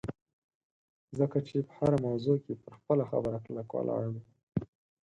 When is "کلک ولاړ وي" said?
3.45-4.23